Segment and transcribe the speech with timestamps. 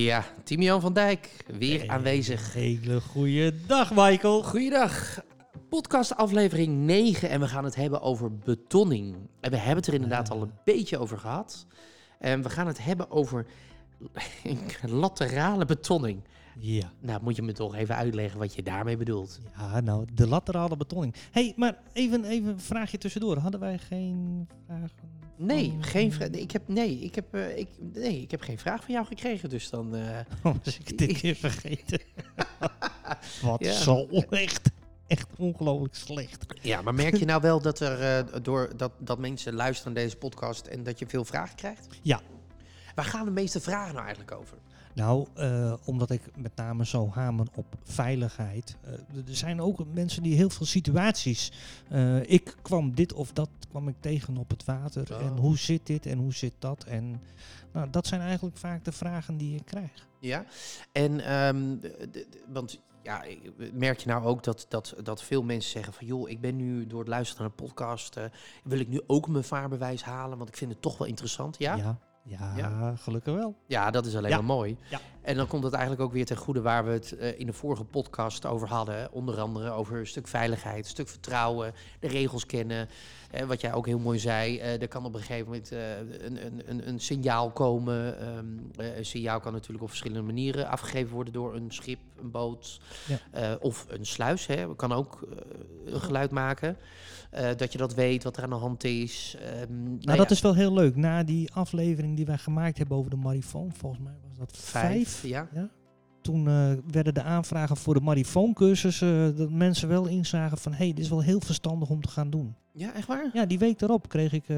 [0.00, 2.52] Ja, Timian van Dijk, weer aanwezig.
[2.52, 4.42] Hele goede dag, Michael.
[4.42, 5.20] Goeiedag.
[5.68, 9.16] Podcast aflevering 9 en we gaan het hebben over betonning.
[9.40, 11.66] En we hebben het er inderdaad al een beetje over gehad.
[12.18, 13.46] En we gaan het hebben over
[14.82, 16.24] laterale betonning.
[16.58, 16.92] Ja.
[17.00, 19.40] Nou, moet je me toch even uitleggen wat je daarmee bedoelt.
[19.56, 21.14] Ja, nou, de laterale betonning.
[21.30, 23.38] hey, maar even, even een vraagje tussendoor.
[23.38, 25.23] Hadden wij geen vragen?
[25.36, 28.58] Nee, Oh, geen vra- ik heb, nee, ik heb, eh, ik, nee, ik heb geen
[28.58, 29.94] vraag van jou gekregen, dus dan...
[29.96, 32.00] eh, Oh, was ik dit keer vergeten?
[33.42, 33.72] Wat Ja.
[33.72, 34.70] zo echt,
[35.06, 36.44] echt ongelooflijk slecht.
[36.62, 40.02] Ja, maar merk je nou wel dat, er, eh, door, dat, dat mensen luisteren naar
[40.02, 41.86] deze podcast en dat je veel vragen krijgt?
[42.02, 42.20] Ja.
[42.94, 44.56] Waar gaan de meeste vragen nou eigenlijk over?
[44.94, 48.76] Nou, eh, omdat ik met name zo hamer op veiligheid.
[48.82, 48.92] eh,
[49.28, 51.52] er zijn ook mensen die heel veel situaties.
[51.88, 55.14] eh, ik kwam dit of dat kwam ik tegen op het water.
[55.14, 55.20] Oh.
[55.20, 56.84] En hoe zit dit en hoe zit dat?
[56.84, 57.20] En
[57.72, 60.08] nou, dat zijn eigenlijk vaak de vragen die ik krijg.
[60.20, 60.44] Ja,
[60.92, 61.76] en ehm,
[62.52, 63.24] want ja,
[63.72, 66.86] merk je nou ook dat, dat, dat veel mensen zeggen van joh, ik ben nu
[66.86, 68.16] door het luisteren naar een podcast,
[68.64, 71.58] wil ik nu ook mijn vaarbewijs halen, want ik vind het toch wel interessant.
[71.58, 71.98] Ja, ja.
[72.24, 73.54] Ja, ja, gelukkig wel.
[73.90, 74.36] dat is alleen Ja.
[74.36, 74.76] maar mooi.
[75.24, 77.52] En dan komt het eigenlijk ook weer ten goede waar we het eh, in de
[77.52, 79.12] vorige podcast over hadden.
[79.12, 82.88] Onder andere over een stuk veiligheid, een stuk vertrouwen, de regels kennen.
[83.34, 86.46] Eh, wat jij ook heel mooi zei, eh, er kan op een gegeven moment een,
[86.46, 88.18] een, een, een signaal komen.
[88.20, 92.30] Ehm, eh, een signaal kan natuurlijk op verschillende manieren afgegeven worden door een schip, een
[92.30, 92.80] boot
[93.32, 93.56] Ja.
[93.60, 94.46] of een sluis.
[94.46, 94.76] Hè.
[94.76, 95.26] Kan ook
[95.84, 96.76] een geluid maken.
[97.56, 99.36] Dat je dat weet, wat er aan de hand is.
[99.40, 100.96] Ehm, Nou, ja, dat is wel heel leuk.
[100.96, 105.22] Na die aflevering die wij gemaakt hebben over de marifoon, volgens mij was dat vijf.
[105.22, 105.48] Ja.
[105.52, 105.70] Ja.
[106.20, 110.72] Toen eh, werden de aanvragen voor de marifooncursus eh dat mensen wel inzagen van...
[110.72, 112.54] hé, hey, dit is wel heel verstandig om te gaan doen.
[112.72, 113.30] ja, echt waar?
[113.32, 114.56] Ja, die week daarop kreeg ik, eh,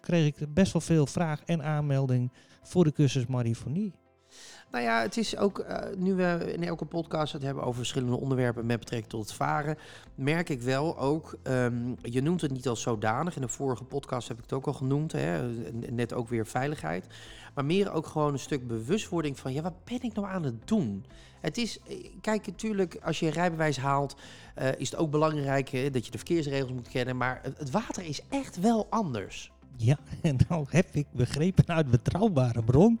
[0.00, 2.32] kreeg ik best wel veel vraag en aanmelding
[2.62, 3.94] voor de cursus marifonie.
[4.70, 8.16] Nou ja, het is ook, eh, nu we in elke podcast het hebben over verschillende
[8.16, 9.78] onderwerpen met betrekking tot het varen,
[10.14, 14.28] merk ik wel ook, ehm, je noemt het niet als zodanig, in de vorige podcast
[14.28, 17.06] heb ik het ook al genoemd, hè, net ook weer veiligheid,
[17.54, 20.68] maar meer ook gewoon een stuk bewustwording van, ja, wat ben ik nou aan het
[20.68, 21.04] doen?
[21.40, 24.16] Het is, eh, kijk, natuurlijk, als je een rijbewijs haalt,
[24.54, 28.04] eh, is het ook belangrijk hè, dat je de verkeersregels moet kennen, maar het water
[28.04, 29.52] is echt wel anders.
[29.76, 33.00] Ja, en nou heb ik begrepen uit betrouwbare bron...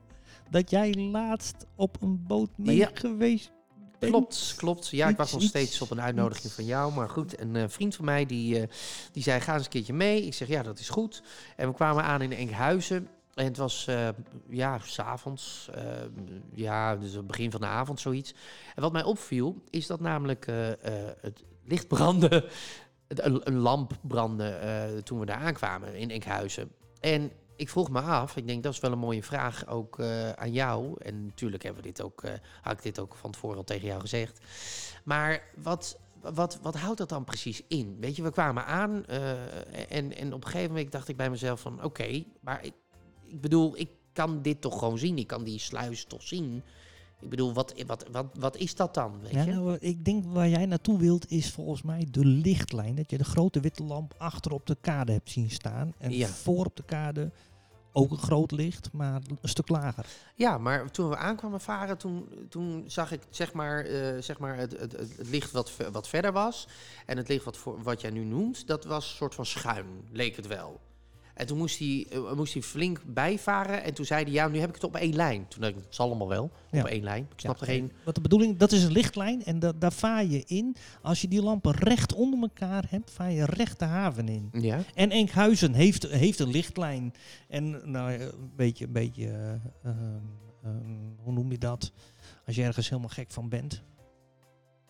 [0.50, 2.90] dat jij laatst op een boot mee Ja.
[2.94, 3.50] geweest
[3.98, 4.12] bent.
[4.12, 4.88] Klopt, klopt.
[4.88, 6.92] Ja, ik was nog steeds op een uitnodiging van jou.
[6.92, 8.68] Maar goed, een eh, vriend van mij die, eh,
[9.12, 10.22] die zei, ga eens een keertje mee.
[10.26, 11.22] Ik zeg, ja, dat is goed.
[11.56, 13.08] En we kwamen aan in Enkhuizen.
[13.34, 14.08] En het was, eh,
[14.48, 15.68] ja, s'avonds.
[15.74, 15.82] eh
[16.54, 18.34] ja, dus het begin van de avond, zoiets.
[18.74, 20.46] En wat mij opviel, is dat namelijk
[21.20, 22.44] het licht brandde.
[23.08, 26.70] Een, een lamp brandde toen we daar aankwamen in Enkhuizen.
[27.00, 30.30] En ik vroeg me af, ik denk dat is wel een mooie vraag ook eh,
[30.30, 30.94] aan jou.
[30.98, 33.86] En natuurlijk hebben we dit ook, eh, had ik dit ook van tevoren al tegen
[33.86, 34.40] jou gezegd.
[35.04, 37.96] Maar wat, wat, wat houdt dat dan precies in?
[38.00, 39.30] Weet je, we kwamen aan eh,
[39.88, 41.84] en, en op een gegeven moment dacht ik bij mezelf van...
[41.84, 42.74] Oké, maar ik,
[43.26, 45.18] ik bedoel, ik kan dit toch gewoon zien?
[45.18, 46.62] Ik kan die sluis toch zien?
[47.20, 49.20] Ik bedoel, wat, wat, wat, wat is dat dan?
[49.22, 49.52] Weet Ja, je?
[49.52, 52.94] nou, ik denk waar jij naartoe wilt is volgens mij de lichtlijn.
[52.94, 55.94] Dat je de grote witte lamp achter op de kade hebt zien staan.
[55.98, 56.26] En Ja.
[56.28, 57.30] voor op de kade
[57.92, 60.06] ook een groot licht, maar een stuk lager.
[60.34, 64.56] Ja, maar toen we aankwamen varen, toen, toen zag ik zeg maar, eh, zeg maar
[64.56, 66.68] het, het, het licht wat, wat verder was.
[67.06, 69.86] En het licht wat, voor, wat jij nu noemt, dat was een soort van schuin,
[70.12, 70.80] leek het wel.
[71.36, 73.82] En toen moest hij, eh, moest hij flink bijvaren.
[73.82, 75.48] En toen zei hij, ja, nu heb ik het op één lijn.
[75.48, 76.80] Toen dacht ik, het zal allemaal wel, Ja.
[76.80, 77.22] op één lijn.
[77.32, 77.92] Ik snap Ja, er geen...
[78.04, 80.76] Wat de bedoeling, dat is een lichtlijn en da- daar vaar je in.
[81.02, 84.48] Als je die lampen recht onder elkaar hebt, vaar je recht de haven in.
[84.52, 87.12] Ja, En Enkhuizen heeft, heeft een lichtlijn.
[87.48, 89.50] En nou, ja, een beetje, een beetje eh,
[89.90, 89.96] ehm,
[90.64, 90.74] ehm,
[91.16, 91.92] hoe noem je dat?
[92.46, 93.82] Als je ergens helemaal gek van bent.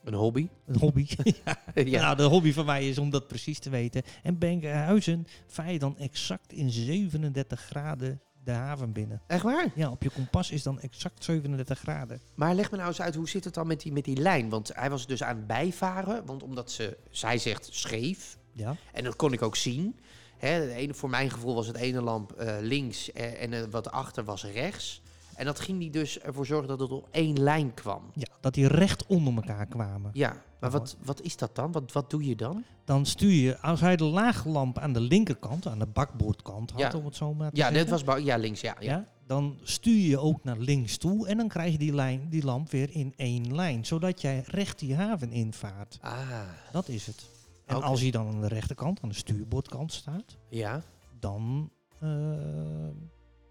[0.06, 0.49] Een hobby.
[0.67, 1.06] Een hobby.
[1.44, 1.56] ja.
[1.75, 2.00] ja.
[2.00, 4.03] Nou, de hobby van mij is om dat precies te weten.
[4.23, 9.23] En Benkhuizen vaar je dan exact in 37 graden de haven binnen.
[9.26, 9.73] Echt waar?
[9.75, 12.20] Ja, op je kompas is dan exact 37 graden.
[12.35, 14.49] Maar leg me nou eens uit, hoe zit het dan met die, met die lijn?
[14.49, 16.26] Want hij was dus aan het bijvaren.
[16.26, 18.76] Want omdat ze, zij zegt scheef, Ja.
[18.93, 19.97] En dat kon ik ook zien.
[20.37, 23.91] Hè, de ene, voor mijn gevoel was het ene lamp eh, links eh, en wat
[23.91, 25.03] achter was rechts.
[25.37, 28.03] En dat ging die dus ervoor zorgen dat het op één lijn kwam.
[28.15, 30.11] Ja, dat die recht onder elkaar kwamen.
[30.15, 31.73] Ja, maar wat, wat is dat dan?
[31.73, 32.65] Wat, wat doe je dan?
[32.85, 36.99] Dan stuur je, als hij de laaglamp aan de linkerkant, aan de bakboordkant had, Ja.
[36.99, 38.77] om het zo maar te Ja, zeggen, dit was ja, links, ja.
[38.81, 38.91] ja.
[38.91, 42.44] ja, dan stuur je ook naar links toe en dan krijg je die, lijn, die
[42.44, 45.99] lamp weer in één lijn, zodat jij recht die haven invaart.
[46.00, 46.41] Ah,
[46.73, 47.29] Dat is het.
[47.67, 50.82] En als hij dan aan de rechterkant, aan de stuurboordkant staat, ja.
[51.19, 52.09] dan eh,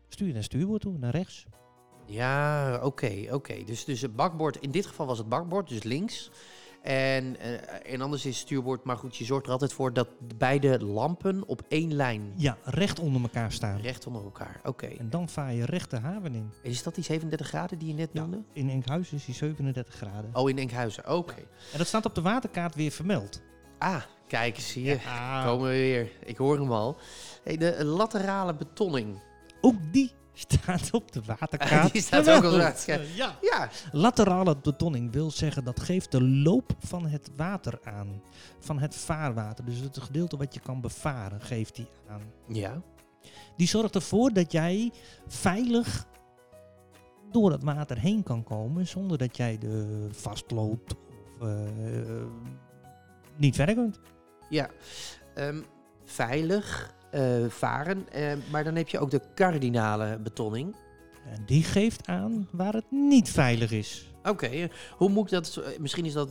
[0.10, 1.46] stuur je naar stuurboord toe, naar rechts.
[2.06, 3.64] Ja, oké, oké.
[3.64, 6.32] Dus, dus het bakbord, in dit geval was het bakbord, dus links.
[6.82, 10.08] En, eh, en anders is het stuurboord, maar goed, je zorgt er altijd voor dat
[10.38, 13.82] beide lampen op één lijn Ja, recht onder elkaar staan.
[13.82, 14.60] recht onder elkaar.
[14.64, 14.86] Oké.
[14.86, 16.52] En dan vaar je recht de haven in.
[16.62, 18.22] Is dat die 37 graden die je net Ja.
[18.22, 18.42] noemde?
[18.54, 20.30] In Enkhuizen is hij 37 graden.
[20.34, 21.36] Oh, in Enkhuizen, oké.
[21.72, 23.42] En dat staat op de waterkaart weer vermeld.
[23.78, 25.02] Ah, kijk eens hier.
[25.04, 25.44] Ja.
[25.46, 26.12] Komen we weer.
[26.26, 26.98] Ik hoor hem al.
[27.44, 29.20] Hey, de laterale betonning.
[29.62, 30.12] Ook die
[30.48, 31.92] staat op de waterkaart.
[31.92, 33.16] Die staat ook op de waterkaart.
[33.16, 33.38] Ja.
[33.42, 33.70] Ja.
[33.92, 38.22] Laterale betonning wil zeggen dat geeft de loop van het water aan.
[38.60, 39.66] Van het vaarwater.
[39.66, 42.22] Dus het gedeelte wat je kan bevaren geeft die aan.
[42.48, 42.82] Ja.
[43.58, 44.92] Die zorgt ervoor dat jij
[45.28, 46.06] veilig
[47.32, 50.96] door het water heen kan komen zonder dat jij de vastloopt
[51.40, 52.26] of eh,
[53.38, 54.00] niet verder kunt.
[54.50, 54.70] Ja.
[55.34, 55.62] Ehm,
[56.06, 56.95] veilig
[57.48, 58.10] varen.
[58.12, 60.76] eh, maar dan heb je ook de kardinale betonning.
[61.34, 64.14] En die geeft aan waar het niet veilig is.
[64.24, 65.56] Oké, eh, hoe moet ik dat...
[65.56, 66.30] eh, Misschien is dat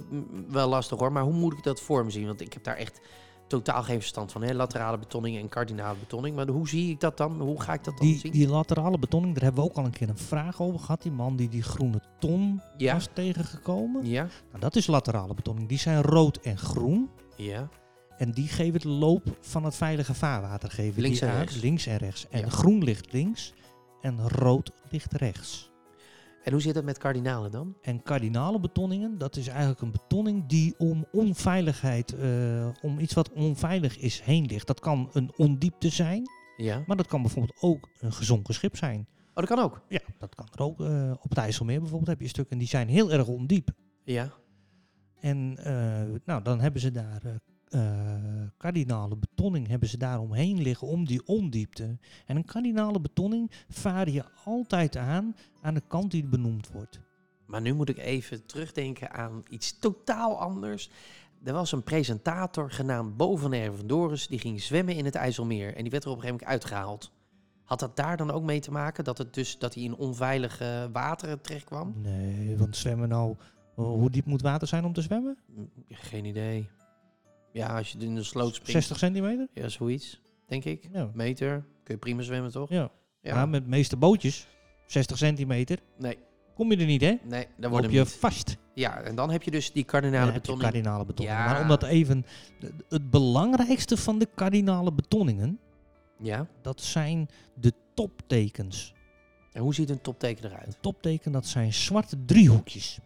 [0.48, 2.26] wel lastig hoor, maar hoe moet ik dat voor me zien?
[2.26, 3.00] Want ik heb daar echt
[3.46, 4.42] totaal geen verstand van.
[4.42, 4.52] Hè?
[4.54, 6.36] Laterale betonning en kardinale betonning.
[6.36, 7.40] Maar hoe zie ik dat dan?
[7.40, 8.32] Hoe ga ik dat dan Die, zien?
[8.32, 11.02] die laterale betonning, daar hebben we ook al een keer een vraag over gehad.
[11.02, 12.92] Die man die die groene ton Ja.
[12.94, 14.06] was tegengekomen.
[14.06, 15.68] Ja, Nou, dat is laterale betonning.
[15.68, 17.10] Die zijn rood en groen.
[17.36, 17.68] ja.
[18.18, 20.70] En die geven de loop van het veilige vaarwater.
[20.70, 21.40] Geven Links die en aan.
[21.40, 21.60] rechts.
[21.60, 22.28] Links en rechts.
[22.28, 22.48] En Ja.
[22.48, 23.52] groen ligt links
[24.00, 25.72] en rood ligt rechts.
[26.42, 27.76] En hoe zit het met kardinalen dan?
[27.82, 33.32] En kardinale betonningen, dat is eigenlijk een betonning die om onveiligheid, eh, om iets wat
[33.32, 34.66] onveilig is, heen ligt.
[34.66, 36.22] Dat kan een ondiepte zijn,
[36.56, 36.82] Ja.
[36.86, 39.06] maar dat kan bijvoorbeeld ook een gezonken schip zijn.
[39.28, 39.80] Oh, dat kan ook.
[39.88, 40.80] Ja, dat kan er ook.
[40.80, 43.70] eh, op het IJsselmeer bijvoorbeeld heb je stukken die zijn heel erg ondiep.
[44.04, 44.32] Ja.
[45.20, 47.22] En eh, nou, dan hebben ze daar
[48.56, 51.98] kardinale betonning hebben ze daar omheen liggen om die ondiepte.
[52.26, 57.00] En een kardinale betonning vaar je altijd aan aan de kant die benoemd wordt.
[57.46, 60.90] Maar nu moet ik even terugdenken aan iets totaal anders.
[61.44, 64.26] Er was een presentator genaamd Bo van Ervendoris.
[64.26, 65.76] Die ging zwemmen in het IJsselmeer.
[65.76, 67.12] En die werd er op een gegeven moment uitgehaald.
[67.64, 69.04] Had dat daar dan ook mee te maken?
[69.04, 71.94] Dat, het dus, dat hij in onveilige wateren terechtkwam?
[71.96, 73.36] Nee, want zwemmen nou,
[73.74, 75.38] oh, hoe diep moet water zijn om te zwemmen?
[75.46, 76.68] Mm, Geen idee.
[77.54, 78.70] Ja, als je in de sloot springt.
[78.72, 79.48] 60 centimeter?
[79.52, 80.20] Ja, zoiets.
[80.46, 80.88] Denk ik.
[80.92, 81.10] Ja.
[81.14, 81.64] Meter.
[81.82, 82.68] Kun je prima zwemmen, toch?
[82.70, 82.90] Ja.
[83.20, 83.34] Ja.
[83.34, 84.46] Maar met de meeste bootjes,
[84.86, 86.18] 60 centimeter, Nee,
[86.54, 87.14] kom je er niet, hè?
[87.24, 88.12] nee, Dan word je niet.
[88.12, 88.56] vast.
[88.74, 90.70] Ja, en dan heb je dus die kardinale betonning.
[90.70, 91.04] kardinale.
[91.16, 91.44] Ja.
[91.44, 92.24] Maar omdat even,
[92.88, 95.58] het belangrijkste van de kardinale betonningen,
[96.18, 96.46] Ja.
[96.62, 97.28] dat zijn
[97.60, 98.94] de toptekens.
[99.52, 100.66] En hoe ziet een topteken eruit?
[100.66, 102.98] Een topteken, dat zijn zwarte driehoekjes.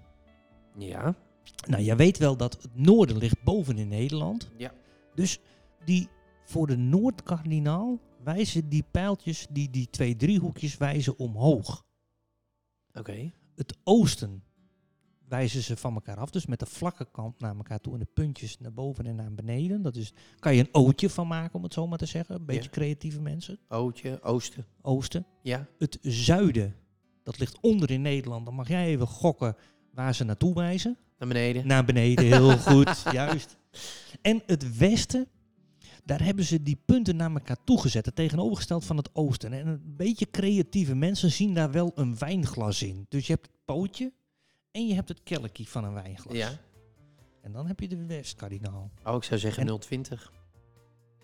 [0.78, 1.14] Ja.
[1.68, 4.50] Nou, je weet wel dat het noorden ligt boven in Nederland.
[4.56, 4.72] Ja.
[5.14, 5.40] Dus
[5.84, 6.08] die,
[6.44, 11.84] voor de noordkardinaal wijzen die pijltjes, die, die twee driehoekjes wijzen omhoog.
[12.92, 13.32] Oké.
[13.54, 14.42] Het oosten
[15.28, 16.30] wijzen ze van elkaar af.
[16.30, 19.34] Dus met de vlakke kant naar elkaar toe en de puntjes naar boven en naar
[19.34, 19.82] beneden.
[19.82, 22.34] Dat is, kan je een ootje van maken, om het zo maar te zeggen.
[22.34, 22.68] Een beetje Ja.
[22.70, 23.58] creatieve mensen.
[23.68, 24.66] Ootje, oosten.
[24.82, 25.26] Oosten.
[25.42, 25.66] Ja.
[25.78, 26.74] Het zuiden,
[27.22, 28.44] dat ligt onder in Nederland.
[28.44, 29.56] Dan mag jij even gokken
[29.92, 30.96] waar ze naartoe wijzen.
[31.18, 31.66] Naar beneden.
[31.66, 33.56] Naar beneden, heel goed, juist.
[34.22, 35.28] En het westen,
[36.04, 38.06] daar hebben ze die punten naar elkaar toegezet.
[38.06, 39.52] Het tegenovergesteld van het oosten.
[39.52, 43.06] En een beetje creatieve mensen zien daar wel een wijnglas in.
[43.08, 44.12] Dus je hebt het pootje
[44.70, 46.36] en je hebt het kelkje van een wijnglas.
[46.36, 46.50] Ja.
[47.42, 48.90] En dan heb je de westkardinaal.
[49.04, 50.32] Oh, ik zou zeggen En- 020.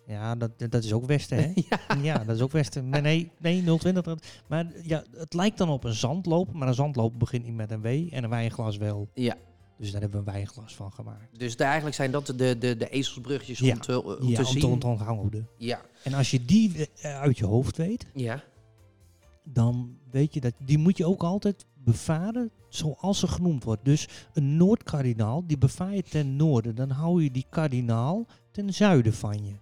[0.06, 1.52] Ja, dat, dat is ook westen, hè?
[1.70, 1.96] ja.
[2.02, 2.88] Ja, dat is ook Westen.
[2.88, 4.02] Maar nee, nee 020.
[4.02, 6.52] dat- Maar ja, het lijkt dan op een zandloop.
[6.52, 9.08] Maar een zandloop begint niet met een W en een wijnglas wel.
[9.14, 9.36] Ja.
[9.78, 11.38] Dus daar hebben we een wijnglas van gemaakt.
[11.38, 13.72] Dus eigenlijk zijn dat de, de, de ezelsbruggetjes Ja.
[13.74, 14.60] om te, om ja, te om zien.
[14.60, 15.48] te ont- onthouden.
[15.56, 15.80] Ja.
[16.04, 18.42] En als je die eh, uit je hoofd weet, Ja.
[19.44, 23.84] dan weet je dat die moet je ook altijd bevaren zoals ze genoemd wordt.
[23.84, 26.74] Dus een noordkardinaal, die bevaar je ten noorden.
[26.74, 29.54] Dan hou je die kardinaal ten zuiden van je.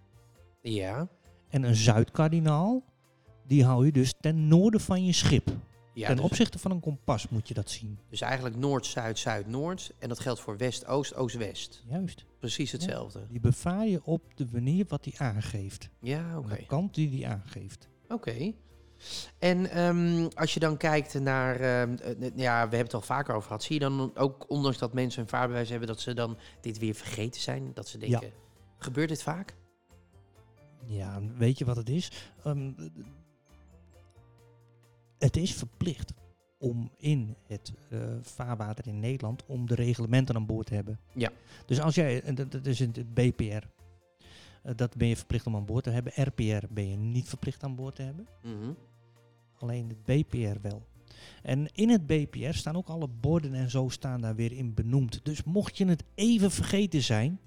[0.70, 1.08] Ja.
[1.48, 2.82] En een zuidkardinaal,
[3.46, 5.50] die hou je dus ten noorden van je schip.
[5.92, 7.98] Ja ten dus, opzichte van een kompas moet je dat zien.
[8.08, 9.92] dus eigenlijk Noord, Zuid, Zuid, Noord.
[9.98, 11.82] En dat geldt voor West, Oost, Oost, West.
[11.88, 12.24] Juist.
[12.38, 13.26] Precies hetzelfde.
[13.28, 15.88] Die bevaar je op de manier wat hij aangeeft.
[16.00, 16.56] Ja, oké.
[16.56, 17.88] De kant die hij aangeeft.
[18.08, 18.52] Oké.
[19.38, 23.34] En ehm, als je dan kijkt naar, ehm, eh, ja, we hebben het al vaker
[23.34, 23.62] over gehad.
[23.62, 26.94] Zie je dan ook, ondanks dat mensen een vaarbewijs hebben, dat ze dan dit weer
[26.94, 27.70] vergeten zijn?
[27.74, 28.32] Dat ze denken,
[28.78, 29.54] gebeurt dit vaak?
[30.84, 32.10] Ja, weet je wat het is?
[32.44, 32.70] Ehm,
[35.22, 36.12] het is verplicht
[36.58, 40.98] om in het uh, vaarwater in Nederland om de reglementen aan boord te hebben.
[41.14, 41.30] Ja.
[41.66, 43.60] Dus als jij, dat, is het BPR, uh,
[44.76, 46.12] dat ben je verplicht om aan boord te hebben.
[46.16, 48.26] RPR ben je niet verplicht aan boord te hebben.
[48.42, 48.72] Mhm.
[49.58, 50.82] Alleen het BPR wel.
[51.42, 55.20] En in het BPR staan ook alle borden en zo staan daar weer in benoemd.
[55.24, 57.38] Dus mocht je het even vergeten zijn,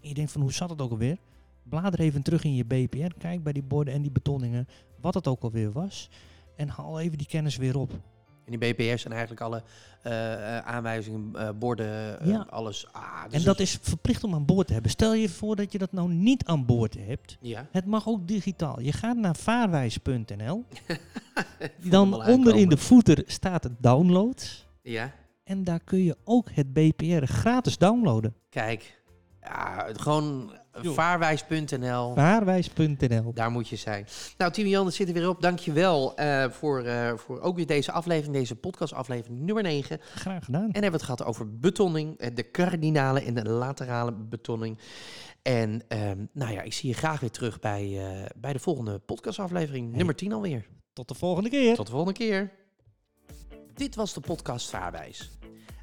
[0.00, 1.18] en je denkt van hoe zat het ook alweer?
[1.62, 4.68] Blader even terug in je BPR, kijk bij die borden en die betonningen,
[5.00, 6.10] wat het ook alweer was.
[6.58, 7.92] En haal even die kennis weer op.
[8.44, 9.62] En die BPR zijn eigenlijk alle
[10.06, 12.46] uh, aanwijzingen, uh, borden, Ja.
[12.50, 12.86] alles.
[12.92, 14.90] Ah, dus en dat is verplicht om aan boord te hebben.
[14.90, 17.36] Stel je voor dat je dat nou niet aan boord hebt.
[17.40, 17.66] Ja.
[17.70, 18.80] Het mag ook digitaal.
[18.80, 20.64] Je gaat naar vaarwijs.nl.
[21.90, 24.66] Dan onder in de voeter staat het download.
[24.82, 25.12] Ja,
[25.44, 28.34] En daar kun je ook het BPR gratis downloaden.
[28.50, 28.96] kijk.
[29.42, 30.94] Ja, gewoon Joh.
[30.94, 32.14] vaarwijs.nl.
[32.14, 33.32] Vaarwijs.nl.
[33.34, 34.06] Daar moet je zijn.
[34.38, 35.40] Nou, Timo Jan, het zit er weer op.
[35.42, 39.98] Dankjewel eh voor, eh voor ook weer deze aflevering, deze podcastaflevering nummer 9.
[40.14, 40.62] Graag gedaan.
[40.62, 44.78] En hebben we het gehad over betonning, eh, de kardinale en de laterale betonning.
[45.42, 48.98] En ehm, nou ja, ik zie je graag weer terug bij, eh, bij de volgende
[48.98, 49.96] podcastaflevering, Hey.
[49.96, 50.66] nummer 10 alweer.
[50.92, 51.74] Tot de volgende keer.
[51.74, 52.50] Tot de volgende keer.
[53.74, 55.30] Dit was de podcast Vaarwijs.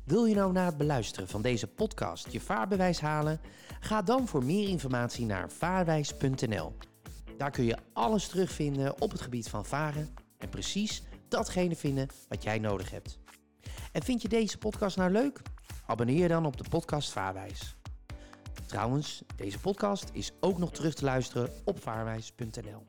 [0.06, 3.40] Wil je nou na het beluisteren van deze podcast je vaarbewijs halen?
[3.86, 6.78] Ga dan voor meer informatie naar vaarwijs.nl.
[7.38, 12.44] Daar kun je alles terugvinden op het gebied van varen en precies datgene vinden wat
[12.44, 13.20] jij nodig hebt.
[13.92, 15.42] En vind je deze podcast nou leuk?
[15.86, 17.76] Abonneer je dan op de podcast Vaarwijs.
[18.66, 22.86] Trouwens, deze podcast is ook nog terug te luisteren op vaarwijs.nl.